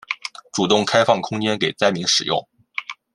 [0.51, 2.43] 主动开放空间给灾民使用